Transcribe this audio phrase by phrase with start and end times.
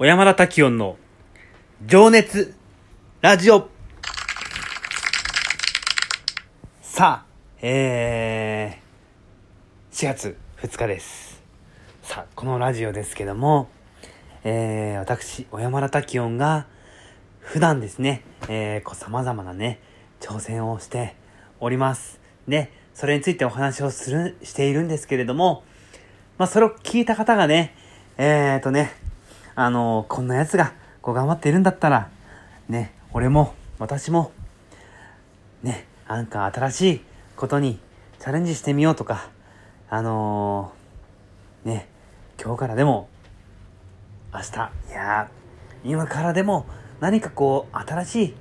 [0.00, 0.96] 小山田滝音の
[1.84, 2.54] 情熱
[3.20, 3.68] ラジオ
[6.80, 7.26] さあ、
[7.60, 11.42] えー、4月2日です。
[12.00, 13.68] さあ、このラジオですけども、
[14.42, 16.66] えー、私、小山田滝音が
[17.40, 19.80] 普段ですね、えー、こう様々なね、
[20.18, 21.14] 挑戦をして
[21.60, 22.22] おります。
[22.48, 25.62] で、それについてお話をする、しているんですけれども、
[26.38, 27.76] まあ、それを聞いた方がね、
[28.16, 28.94] えーとね、
[29.62, 32.08] あのこんな奴が、こう頑張っているんだったら、
[32.70, 34.32] ね、俺も、私も、
[35.62, 37.00] ね、なんか新しい
[37.36, 37.78] ことに
[38.20, 39.28] チャレンジしてみようとか、
[39.90, 41.88] あのー、ね、
[42.42, 43.10] 今日からでも、
[44.32, 45.28] 明日、いや、
[45.84, 46.64] 今からでも
[47.00, 48.34] 何かこう、新しい、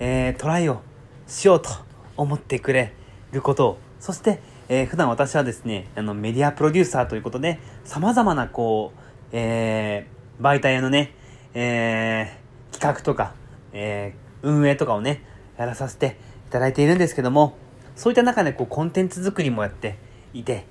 [0.00, 0.80] えートライを
[1.28, 1.70] しようと
[2.16, 2.94] 思ってくれ
[3.30, 9.00] ることを、そして、えー普段私はですね、あの、メディアプロデューサーということで、様々なこう、
[9.30, 11.12] えー媒体のね、
[11.54, 13.34] えー企画とか、
[13.72, 15.22] えー運営とかをね、
[15.56, 16.18] やらさせて
[16.48, 17.56] いただいているんですけども、
[17.96, 19.96] そういった中でこう、コンテンツ作りもやって
[20.34, 20.66] いて、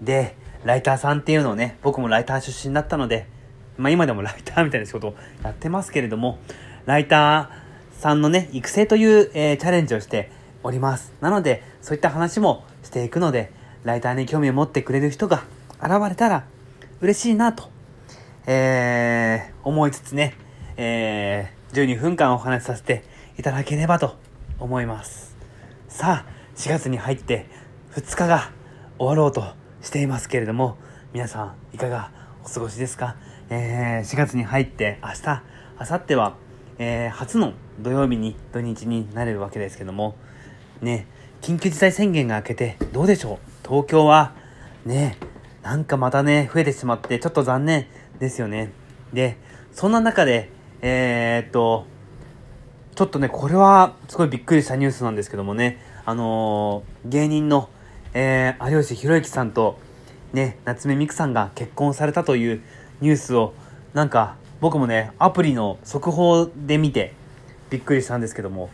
[0.00, 3.26] で、ライターさんっていうのをね、僕もライター出身だったので、
[3.76, 5.14] まあ今でもライターみたいな仕事を
[5.44, 6.38] やってますけれども、
[6.86, 10.30] ライターさんのね、育成という、えーチャレンジをして
[10.62, 11.12] おります。
[11.20, 13.52] なので、そういった話もしていくので、
[13.84, 15.42] ライターに興味を持ってくれる人が
[15.82, 16.44] 現れたら
[17.00, 17.68] 嬉しいなと、
[18.46, 20.34] えー思いつつね、
[20.76, 23.04] えー12分間お話しさせて
[23.38, 24.16] いただければと
[24.58, 25.36] 思います。
[25.88, 27.46] さあ、4月に入って
[27.92, 28.50] 2日が
[28.98, 29.44] 終わろうと
[29.82, 30.78] していますけれども、
[31.12, 32.10] 皆さんいかが
[32.44, 33.16] お過ごしですか、
[33.50, 35.42] えー4月に入って明日、
[35.78, 36.36] 明後日は、
[36.78, 40.16] えー初の土曜日に土日になれるわけですけども、
[40.80, 41.06] ね、
[41.40, 43.68] 緊急事態宣言が明けてどうでしょう？
[43.68, 44.34] 東京は、
[44.84, 45.16] ね、
[45.62, 47.86] なんかまたね、増えてしまってちょっと残念。
[48.20, 48.72] ですよね。
[49.12, 49.36] で、
[49.72, 50.50] そんな中で、
[50.82, 51.86] えーっと、
[52.94, 57.70] ちょっとね、これはすごいびっくりしたニュースなんですけどもね、あのー芸人の、
[58.14, 59.78] えー有吉弘行さんと、
[60.32, 62.62] ね、夏目美久さんが結婚されたという
[63.00, 63.54] ニュースを、
[63.94, 67.14] なんか、僕もね、アプリの速報で見て、
[67.70, 68.68] びっくりしたんですけども、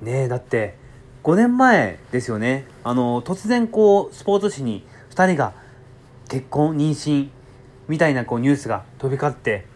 [0.00, 0.76] ね、だって、
[1.24, 5.54] 5年前ですよね、あの突然こう、スポーツ紙に2人が
[6.28, 7.30] 結婚、妊娠、
[7.88, 9.66] みたいなこうニュースが飛び交って、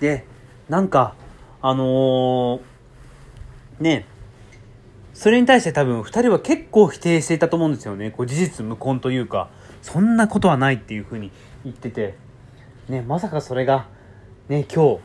[0.00, 0.24] で、
[0.68, 1.14] なんか、
[1.62, 2.60] あのー
[3.80, 4.06] ね、
[5.14, 8.10] それに対して多分2人は結構否定していたと思うんですよね。
[8.10, 9.48] こう事実無根というか、
[9.82, 11.30] そんなことはないっていうふうに
[11.64, 12.14] 言ってて、
[12.88, 13.86] ね、まさかそれが、
[14.48, 15.00] ね、今日、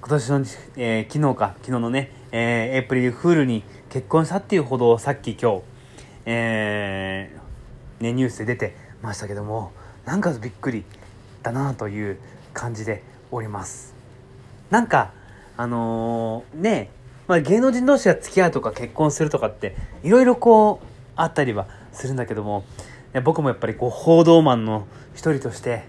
[0.00, 0.36] 今年の、
[0.76, 5.62] えー昨日か、昨日のね、えーエイプリルフールに結婚したっていうほどさっき今日、
[6.26, 9.72] えーね、ニュースで出てましたけども、
[10.04, 10.84] なんかびっくり
[11.44, 12.18] だなという
[12.52, 13.94] 感じでおります。
[14.70, 15.12] なんか、
[15.56, 16.90] あのーね、
[17.28, 22.64] まあ、芸能人同士が付き合うとか結婚するとかって、いろいろこう、あったりはするんだけども、
[23.22, 25.84] 僕もやっぱりこう、報道マンの一人として、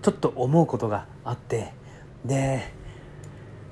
[0.00, 1.74] ちょっと思うことがあって、
[2.24, 2.72] で、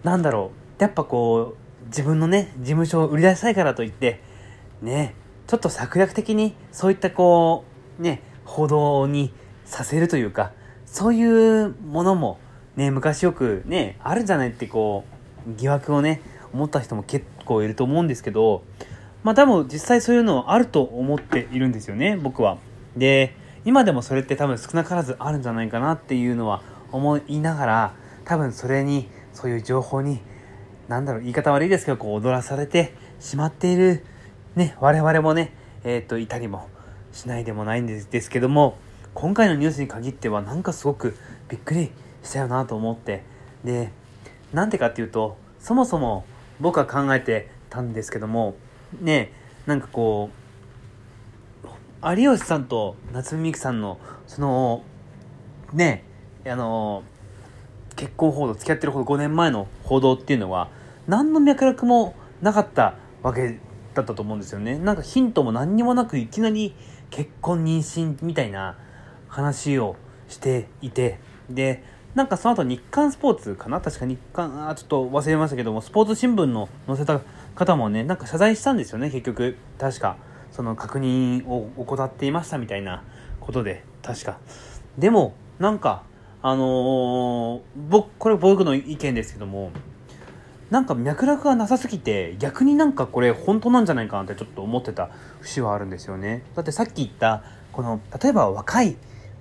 [0.03, 4.21] なんだろう、やっぱこう、自分のね、事務所を売り出したいからといって、
[4.83, 5.15] ね、
[5.47, 7.65] ちょっと策略的に、そういったこ
[7.99, 9.33] う、ね、報道に
[9.65, 10.53] させるというか、
[10.93, 12.39] そういうものも、
[12.77, 15.05] ね、昔よくね、あるんじゃないってこ
[15.47, 16.21] う、疑惑をね、
[16.53, 18.63] 思った人も結構いると思うんですけど、
[19.23, 22.59] まあ多分実際そういうのあると思っているんですよね、僕は。
[22.97, 23.35] で、
[23.65, 27.95] 今でもそれって多分少なからずあるんじゃないかなっていうのは思いながら、
[28.25, 30.21] 多分それに、そういう情報に、
[30.89, 34.05] なんだろう、言い方悪いですけど、こう踊らされてしまっている、
[34.57, 35.53] ね、我々もね、
[35.85, 36.69] えっ、と、いたりも
[37.13, 38.79] しないでもないんですけども、
[39.21, 41.17] 今回のニュースに限ってはなんかすごく
[41.49, 41.91] びっくり
[42.23, 43.25] したよなと思って、
[43.65, 43.91] で、
[44.53, 46.25] なんでかっていうと、そもそも
[46.61, 48.55] 僕は考えてたんですけども、
[49.01, 49.33] ね、
[49.67, 50.31] なんかこ
[51.65, 51.69] う、
[52.17, 53.99] 有吉さんと夏目みくさんの、
[54.29, 54.85] その、
[55.73, 56.05] ね、
[56.47, 57.03] あの、
[57.97, 60.71] 結婚報道、付き合ってるほど5年前の報道っていうのは、
[61.09, 62.95] 何の脈絡もなかった
[63.25, 63.59] わけ
[63.95, 64.79] だったと思うんですよね。
[64.79, 66.77] なんかヒントも何にもなく、いきなり
[67.11, 68.79] 結婚、妊娠みたいな
[69.29, 69.97] 話を
[70.29, 71.83] していて、で、
[72.15, 73.81] なんかその後日刊スポーツかな？
[73.81, 77.21] 確か日刊、あちょっと忘れましたけども、スポーツ新聞の載せた
[77.55, 79.57] 方もね、なんか謝罪したんですよね、結局。
[79.79, 80.17] 確か。
[80.51, 83.05] その確認を怠っていましたみたいな
[83.41, 84.39] ことで、確か。
[84.97, 86.03] でも、なんか、
[86.43, 89.71] あのー僕、これ僕の意見ですけども、
[90.71, 95.09] なんか脈絡がなさすぎて逆になんかこれ本当なんじゃないかなってちょっと思ってた
[95.41, 97.43] 節はあるんですよねだってさっき言った
[97.73, 98.99] この例えば若い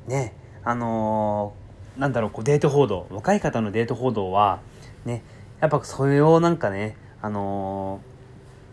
[0.07, 0.33] ね
[0.63, 1.67] あのー
[1.97, 4.59] なんだろうこうデート報道若い方のデート報道は
[5.05, 5.23] ね
[5.59, 8.01] やっぱそれをなんかねあの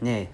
[0.02, 0.30] ー、ね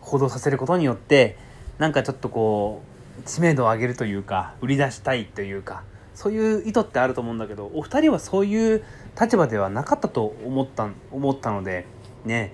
[0.00, 1.36] 報道させることによって
[1.78, 2.82] なんかちょっとこ
[3.20, 5.84] う知名度を上げるというか売り出したいというか
[6.14, 8.84] そういう意図ってあると思うんだけどお二人はそういう
[9.20, 11.86] 立場ではなかったと思った思ったので
[12.24, 12.52] ね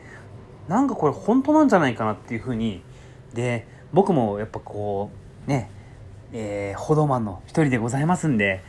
[0.69, 2.83] なんかこれ本当なんじゃないかなっていうふうに
[3.33, 5.11] で僕もやっぱこ
[5.47, 5.71] うね
[6.37, 8.63] えー、報道マンの一人でございますんで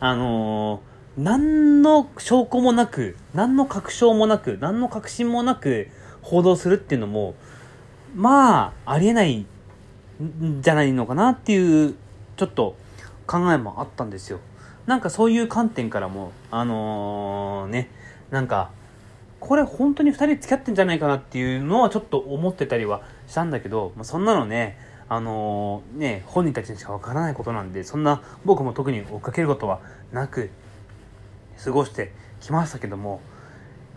[0.00, 5.88] あのー、何の証拠もなく何の確証もなく何の確信もなく
[6.20, 7.34] 報道するっていうのも
[8.14, 9.46] まあありえないん
[10.60, 11.94] じゃないのかなっていう
[12.36, 12.76] ちょっと
[13.28, 14.40] 考えもあったんですよ。
[14.86, 17.88] なんかそういう観点からもあのー、ね
[18.30, 18.70] なんか
[19.38, 24.76] これ本当に2人付き合ってんじゃないかなっていうのはちょっと思ってたりはしたんだけど、まあ、そんなのね
[25.14, 29.80] あのー、ね本人たちにしかわからないことなんでそんな僕も特に追っかけることは
[30.10, 30.48] なく
[31.62, 33.20] 過ごしてきましたけども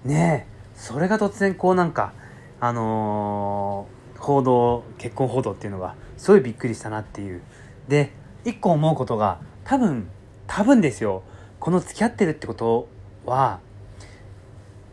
[0.03, 0.45] ね
[0.75, 2.11] それが突然こうなんか
[2.59, 7.41] あのー、報道結婚報道っていうのがすごいびっくりしたなっていう。
[7.87, 8.11] で
[8.43, 10.09] 一個思うことが多分
[10.47, 11.23] 多分ですよ。
[11.61, 12.89] この付き合ってるってこと
[13.25, 13.61] は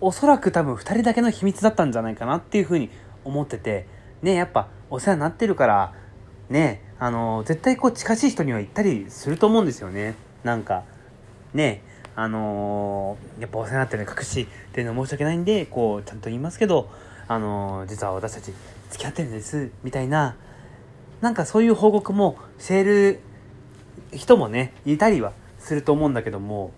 [0.01, 2.91] おそらく多分2人だけの秘密だったんじゃないかなっていうふうに
[3.25, 3.89] 思ってて
[4.23, 5.95] ねやっぱお世話になってるから
[6.53, 10.15] ねあの絶対こう近しい人には行ったりすると思うんですよね。
[10.45, 10.85] なんか
[11.55, 11.83] ね
[12.15, 16.91] あのー、やっぱお世話になってるの隠しっていうの申し訳ないんでこうちゃんと言いますけど
[17.27, 18.53] あのー、実は私たち
[18.91, 20.37] 付き合ってるんですみたいな
[21.23, 23.21] なんかそういう報告もしている
[24.13, 26.73] 人もねいたりはすると思うんだけども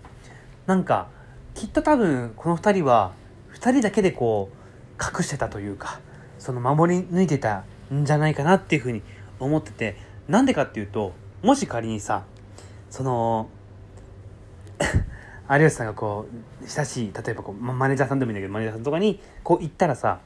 [0.67, 1.09] なんか
[1.53, 3.11] きっと多分この2人は
[3.53, 5.99] 2人だけでこう隠してたというか
[6.39, 9.01] その守り抜いてたんじゃないかなっていうふうに
[9.39, 9.97] 思ってて
[10.27, 12.23] なんでかっていうともし仮にさ
[12.89, 13.49] その
[15.49, 16.27] 有吉さんがこ
[16.63, 20.19] う親しい例えばこうマネージャーさんでもいいんだけどマネージャーさんとかにこう言ったらさ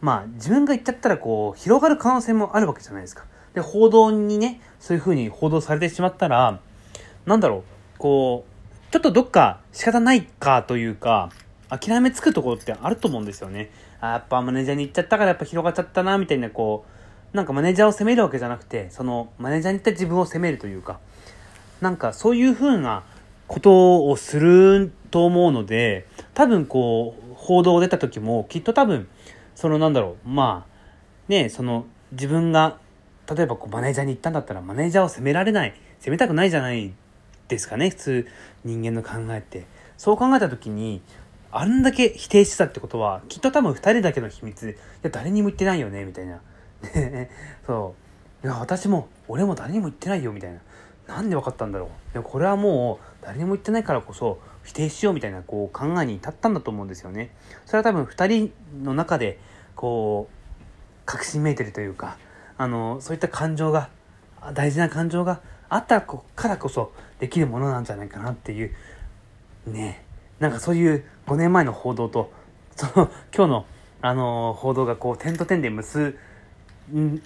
[0.00, 3.24] まあ自分が言っちゃったらこう広がる可能性もあるわけじゃないですか。
[3.54, 6.60] で報道にねそういうふうに報道されてしまったら
[7.24, 7.64] なんだろ
[7.96, 8.56] うこう
[8.92, 11.30] ちょっとどっか仕方ないかというか、
[11.68, 13.70] 諦めつくところってあると思うんですよね。
[14.00, 16.90] あやっぱマネージャーに行っちゃったからやっぱ広がっちゃったな、みたいなこう、
[17.36, 20.98] なんかマネージャーを責めるわけじゃなくて、そのマネージャーに行った自分を責めるというか、
[21.82, 23.04] なんかそういう風な
[23.46, 29.06] ことをすると思うので、多分こう、報道出た時もきっと多分、
[29.54, 30.72] そのなんだろう、まあ、
[31.28, 32.78] ね、その自分が、
[33.30, 36.94] 例えばこうマネージャーに行ったんだったらマネージャーを責められない、責めたくないじゃない
[37.48, 38.26] ですかね普通
[38.64, 39.66] 人間の考えって。
[39.98, 41.02] そう考えた時に
[41.50, 46.40] あんだけ否定してたってことはきっと多分2人だけの秘密いや誰にも言ってないよねみたいな。
[47.66, 47.94] そ
[48.42, 48.46] う。
[48.46, 50.60] いや私も俺も誰にも言ってないよみたいな。
[51.06, 51.88] なんで分かったんだろう。
[52.12, 57.30] でもこれはもう誰にも言ってないからこそ否定しようみたいなこう考えに至ったんだと思うんですよね。
[57.64, 58.52] それは多分2人
[58.82, 59.38] の中で
[59.74, 60.34] こう
[61.04, 62.18] 確信めいてるというか
[62.58, 63.88] あのそういった感情が
[64.52, 68.74] 大事な感情があったからこそできるものなんじゃないかなっていう。
[69.66, 70.02] ね。
[70.38, 72.30] なんかそういう5年前の報道と
[72.76, 73.66] その今日の、
[74.02, 76.18] あの、報道がこう点と点で結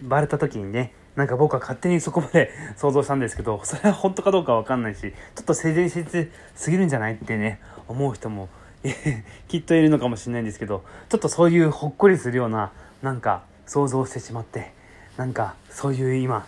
[0.02, 5.08] ばれた時にねなんか僕は勝手にそこまで 想像したんですけどそれは本当かどうかわかんないしちょ
[5.42, 8.48] っと性善説すぎるんじゃないってね思う人も
[9.48, 14.72] きっといるのかもしれないんですけどちょっとそういうほっこりするようななんか想像してしまって
[15.16, 16.46] なんかそういう今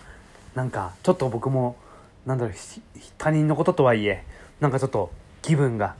[0.54, 1.76] なんかちょっと僕も
[2.24, 2.54] なんだろう
[3.18, 4.24] 他人のこととはいえ
[4.60, 5.10] なんかちょっと
[5.42, 5.96] 気分が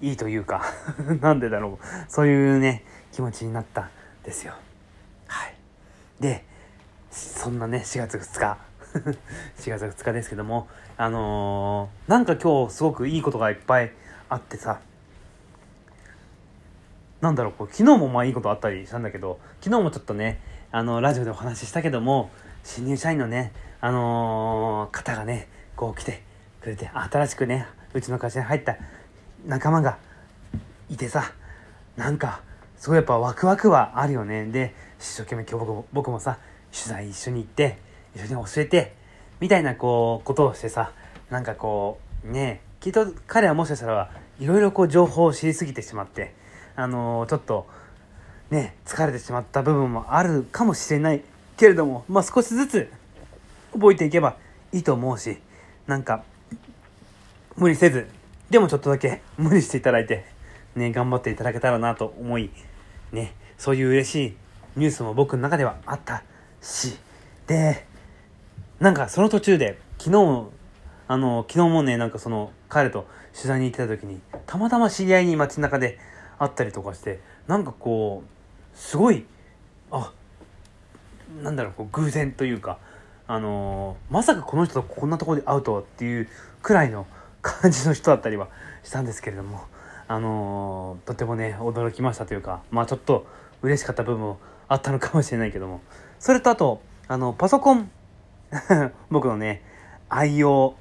[0.00, 0.62] いいというか
[1.20, 2.82] なんでだろうそういうね
[3.12, 3.90] 気持ちになったん
[4.24, 4.54] ですよ。
[5.26, 5.54] はい。
[6.20, 6.44] で
[7.16, 8.58] そんなね4月2日。
[9.58, 13.92] 4月2日ですけどもあのー、なんか今日すごくいいことがいっぱい
[14.28, 14.80] あってさ。
[17.20, 20.38] なんだろうこう昨日もまあいいことあったりしたんだけど昨日もちょっとね
[20.70, 22.30] あのラジオでお話ししたけども
[22.62, 26.22] 新入社員のねあのー、方がねこう来て
[26.60, 28.76] くれて新しくねうちの会社に入った
[29.46, 29.98] 仲間が
[30.90, 31.32] いてさ
[31.96, 32.42] なんか
[32.76, 34.44] すごいやっぱワクワクはあるよね。
[34.44, 36.38] で一生懸命今日僕も僕もさ
[36.72, 37.78] 取材一緒に行って
[38.14, 38.94] 一緒に教えて
[39.40, 40.92] みたいなこうことをしてさ
[41.30, 46.34] なんかこうねきっと彼はもしかしたらいろいろこう情報を知りすぎてしまって
[46.76, 47.66] あのー、ちょっと
[48.50, 51.22] ね疲れてしまった部分もあるかもしれない
[51.56, 52.90] けれどもまあ少しずつ
[53.72, 54.36] 覚えていけば
[54.72, 55.38] いいと思うし
[55.86, 56.24] なんか、
[57.56, 58.08] 無理せず、
[58.50, 60.24] でもちょっとだけ無理していただいて、
[60.74, 62.50] ね、頑張っていただけたらなと思い、
[63.12, 64.36] ね、そういう嬉しい
[64.74, 66.24] ニュースも僕の中ではあった。
[66.66, 66.98] し、
[67.46, 67.86] で、
[68.80, 70.46] なんかその途中で、昨日、
[71.08, 73.06] あの、昨日もね、なんかその、彼と
[73.36, 75.98] 取材に行ってた時にたまたま知り合いに街中で
[76.38, 79.26] 会ったりとかしてなんかこうすごい
[79.90, 80.12] あ
[81.42, 82.78] なんだろうこう偶然というか
[83.28, 86.28] あの、まさかこの人とこんなとこで会うとはっていう
[86.62, 87.06] くらいの
[87.42, 88.48] 感じの人だったりは
[88.84, 89.62] したんですけれども
[90.08, 93.26] あの、とてもね驚きましたというかまあちょっと
[93.62, 95.80] 嬉しかった部分もあったのかもしれないけども
[96.18, 97.90] それとあとあのパソコン。
[99.10, 99.62] 僕のね
[100.08, 100.76] 愛用。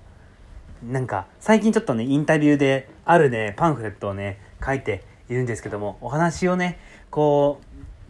[0.84, 7.60] なんか最近ちょっとねインタビューであるねパンフレットをね書いているんですけどもお話をねこ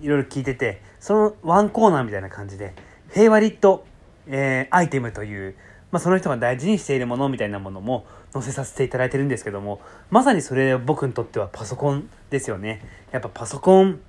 [0.01, 2.73] ういろいろ聞いててそのワンコーナーみたいな感じで
[3.09, 3.85] フェイバリット、
[4.27, 5.55] えー、アイテムという、
[5.91, 9.79] まあ、その人が大事にしているものみたいなものも載せさせていただいてるんですけども
[10.09, 12.81] まさにそれ僕にとってはパソコンですよね。
[13.11, 14.01] やっぱパソコン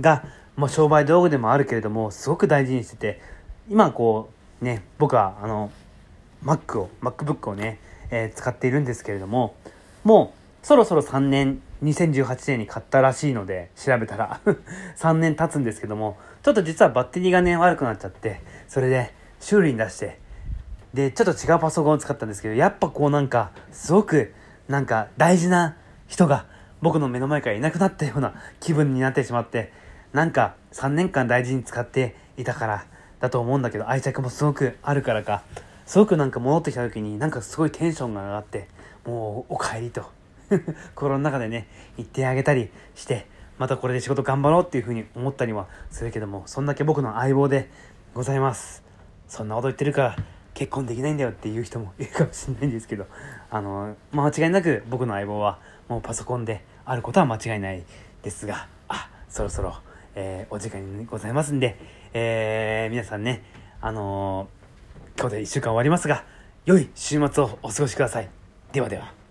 [0.00, 0.24] が
[0.56, 3.20] もう商売道具でもあるけれどもすごく大事にしてて
[3.68, 4.30] 今こ
[4.62, 5.70] うね僕はあの
[6.44, 7.80] Mac を MacBook をね、
[8.10, 9.54] えー、使っているんですけれども
[10.04, 14.40] もうそろそろ3年2018年に買ったらしいので調べたら
[14.96, 20.18] 3年経つんですけどもちょっと実はバッテリーがね悪くなっちゃってそれで修理に出して
[20.94, 24.32] でちょっと違うパソコンを使ったんですけどやっぱこうなんかすごく
[24.68, 26.46] なんか大事な人が
[26.80, 29.72] 僕の目の前からいなくなったような気分になってしまって
[30.14, 32.86] なんか3年間大事に使っていたから
[33.20, 35.42] だと思うんだけど愛着もすごくあるからか。
[35.86, 38.68] すごくなんか戻ってきた時になんかすごいテンションが上がって
[39.04, 40.06] もうお帰りと
[40.94, 41.66] 心の中でね
[41.98, 43.26] 言ってあげたりして
[43.58, 47.68] またこれで仕事頑張ろうっていうふうに思ったりはするけどもそんだけ僕の相棒で
[48.14, 48.82] ございます。
[49.28, 50.16] そんなこと言ってるから
[50.54, 53.06] 結婚できないんだよっていう人もいるかもしれないんですけど
[53.50, 57.82] あの、間違いなく僕の相棒はもうパソコンであることは間違いない
[58.22, 59.74] ですがあそろそろ
[60.14, 61.76] えー、お時間にございますんで、
[62.12, 63.42] えー、皆さんね、
[63.80, 66.24] あのー、今日で1週間終わりますが、
[66.66, 68.28] 良い週末をお過ごしください。
[68.72, 69.23] ではでは。